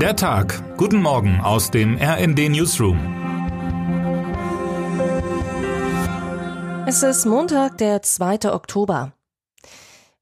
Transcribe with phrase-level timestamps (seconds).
[0.00, 0.62] Der Tag.
[0.76, 2.98] Guten Morgen aus dem RND Newsroom.
[6.86, 8.52] Es ist Montag, der 2.
[8.52, 9.15] Oktober.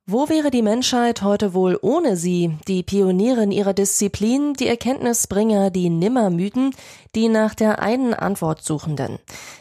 [0.07, 5.89] Wo wäre die Menschheit heute wohl ohne sie, die Pionierin ihrer Disziplin, die Erkenntnisbringer, die
[5.89, 6.75] Nimmermüden,
[7.15, 9.19] die nach der einen Antwort suchenden?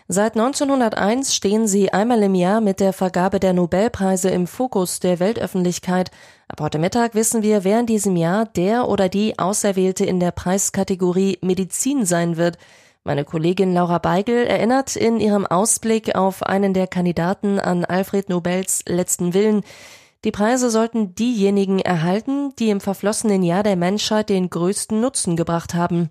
[0.09, 5.21] Seit 1901 stehen sie einmal im Jahr mit der Vergabe der Nobelpreise im Fokus der
[5.21, 6.11] Weltöffentlichkeit.
[6.49, 10.31] Ab heute Mittag wissen wir, wer in diesem Jahr der oder die Auserwählte in der
[10.31, 12.57] Preiskategorie Medizin sein wird.
[13.05, 18.83] Meine Kollegin Laura Beigel erinnert in ihrem Ausblick auf einen der Kandidaten an Alfred Nobels
[18.85, 19.63] letzten Willen.
[20.23, 25.73] Die Preise sollten diejenigen erhalten, die im verflossenen Jahr der Menschheit den größten Nutzen gebracht
[25.73, 26.09] haben.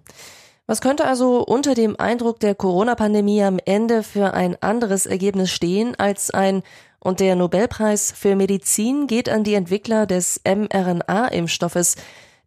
[0.66, 5.94] Was könnte also unter dem Eindruck der Corona-Pandemie am Ende für ein anderes Ergebnis stehen
[5.96, 6.62] als ein
[7.00, 11.96] und der Nobelpreis für Medizin geht an die Entwickler des mRNA-Impfstoffes.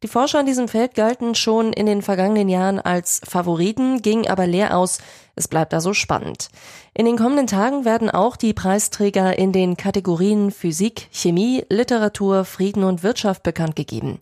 [0.05, 4.45] Die Forscher in diesem Feld galten schon in den vergangenen Jahren als Favoriten, gingen aber
[4.45, 4.99] leer aus.
[5.33, 6.49] Es bleibt also spannend.
[6.93, 12.83] In den kommenden Tagen werden auch die Preisträger in den Kategorien Physik, Chemie, Literatur, Frieden
[12.83, 14.19] und Wirtschaft bekannt gegeben.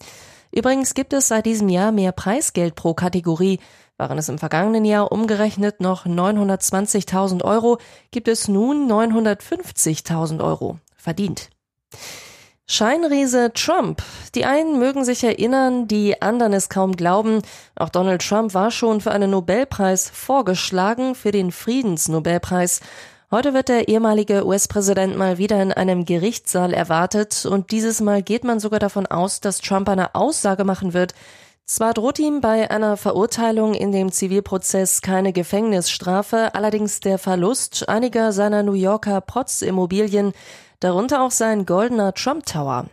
[0.53, 3.59] Übrigens gibt es seit diesem Jahr mehr Preisgeld pro Kategorie.
[3.97, 7.77] Waren es im vergangenen Jahr umgerechnet noch 920.000 Euro,
[8.11, 10.79] gibt es nun 950.000 Euro.
[10.95, 11.49] Verdient.
[12.65, 14.01] Scheinriese Trump.
[14.35, 17.41] Die einen mögen sich erinnern, die anderen es kaum glauben.
[17.75, 22.79] Auch Donald Trump war schon für einen Nobelpreis vorgeschlagen, für den Friedensnobelpreis.
[23.31, 28.45] Heute wird der ehemalige US-Präsident mal wieder in einem Gerichtssaal erwartet und dieses Mal geht
[28.45, 31.13] man sogar davon aus, dass Trump eine Aussage machen wird.
[31.65, 38.31] Zwar droht ihm bei einer Verurteilung in dem Zivilprozess keine Gefängnisstrafe, allerdings der Verlust einiger
[38.31, 40.33] seiner New Yorker Protz-Immobilien
[40.83, 42.85] darunter auch sein goldener Trump Tower.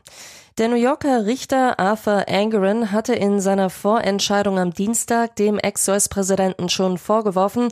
[0.59, 6.99] Der New Yorker Richter Arthur Angeron hatte in seiner Vorentscheidung am Dienstag dem Ex-US-Präsidenten schon
[6.99, 7.69] vorgeworfen,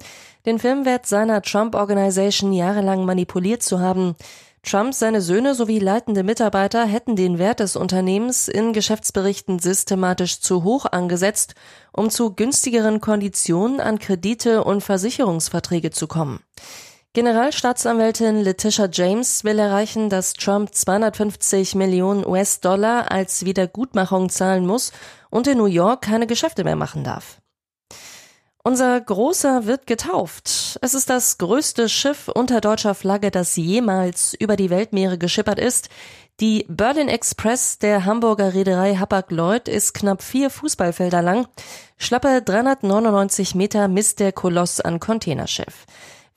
[0.46, 4.16] den Filmwert seiner Trump Organization jahrelang manipuliert zu haben.
[4.62, 10.64] Trump, seine Söhne sowie leitende Mitarbeiter hätten den Wert des Unternehmens in Geschäftsberichten systematisch zu
[10.64, 11.54] hoch angesetzt,
[11.92, 16.40] um zu günstigeren Konditionen an Kredite und Versicherungsverträge zu kommen.
[17.14, 24.92] Generalstaatsanwältin Letitia James will erreichen, dass Trump 250 Millionen US-Dollar als Wiedergutmachung zahlen muss
[25.30, 27.40] und in New York keine Geschäfte mehr machen darf.
[28.62, 30.78] Unser Großer wird getauft.
[30.82, 35.88] Es ist das größte Schiff unter deutscher Flagge, das jemals über die Weltmeere geschippert ist.
[36.40, 41.48] Die Berlin Express der Hamburger Reederei Hapag-Lloyd ist knapp vier Fußballfelder lang.
[41.96, 45.86] Schlappe 399 Meter misst der Koloss an Containerschiff.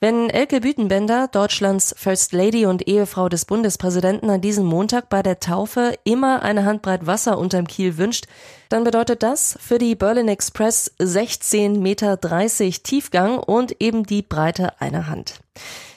[0.02, 5.38] Wenn Elke Bütenbender, Deutschlands First Lady und Ehefrau des Bundespräsidenten, an diesem Montag bei der
[5.38, 8.26] Taufe immer eine Handbreit Wasser unterm Kiel wünscht,
[8.68, 12.18] dann bedeutet das für die Berlin Express 16,30 Meter
[12.82, 15.34] Tiefgang und eben die Breite einer Hand.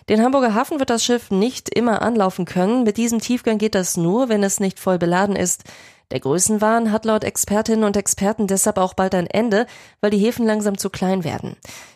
[0.07, 2.83] Den Hamburger Hafen wird das Schiff nicht immer anlaufen können.
[2.83, 5.63] Mit diesem Tiefgang geht das nur, wenn es nicht voll beladen ist.
[6.11, 9.65] Der Größenwahn hat laut Expertinnen und Experten deshalb auch bald ein Ende,
[10.01, 11.55] weil die Häfen langsam zu klein werden.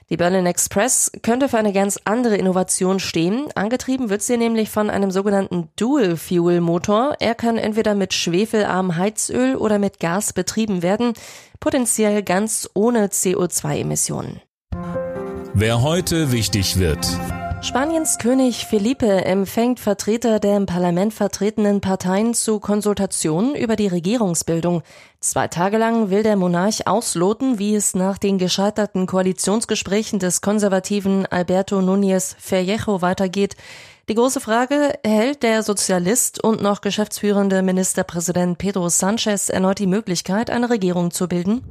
[0.10, 3.50] Die Berlin Express könnte für eine ganz andere Innovation stehen.
[3.54, 7.18] Angetrieben wird sie nämlich von einem sogenannten Dual-Fuel-Motor.
[7.20, 11.14] Er kann entweder mit schwefelarmem Heizöl oder mit Gas betrieben werden,
[11.60, 14.42] potenziell ganz ohne CO2-Emissionen.
[15.54, 17.08] Wer heute wichtig wird.
[17.62, 24.82] Spaniens König Felipe empfängt Vertreter der im Parlament vertretenen Parteien zu Konsultationen über die Regierungsbildung.
[25.20, 31.26] Zwei Tage lang will der Monarch ausloten, wie es nach den gescheiterten Koalitionsgesprächen des konservativen
[31.26, 33.58] Alberto Núñez Ferrejo weitergeht.
[34.08, 40.50] Die große Frage, erhält der Sozialist und noch geschäftsführende Ministerpräsident Pedro Sanchez erneut die Möglichkeit,
[40.50, 41.62] eine Regierung zu bilden?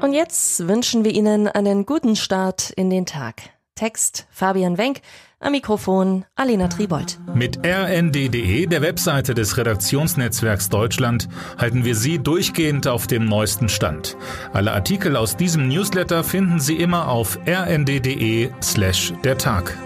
[0.00, 3.52] Und jetzt wünschen wir Ihnen einen guten Start in den Tag.
[3.74, 5.00] Text Fabian Wenk,
[5.40, 7.18] am Mikrofon Alena Tribold.
[7.34, 11.28] Mit rnd.de, der Webseite des Redaktionsnetzwerks Deutschland,
[11.58, 14.16] halten wir Sie durchgehend auf dem neuesten Stand.
[14.52, 19.76] Alle Artikel aus diesem Newsletter finden Sie immer auf rnd.de slash der Tag.